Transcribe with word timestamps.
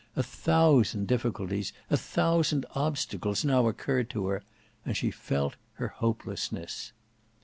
A 0.15 0.23
thousand 0.23 1.05
difficulties, 1.07 1.73
a 1.91 1.95
thousand 1.95 2.65
obstacles 2.73 3.45
now 3.45 3.67
occurred 3.67 4.09
to 4.09 4.25
her; 4.29 4.41
and 4.83 4.97
she 4.97 5.11
felt 5.11 5.57
her 5.73 5.89
hopelessness. 5.89 6.91